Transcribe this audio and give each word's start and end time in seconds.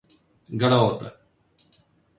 Galeote 0.59 1.05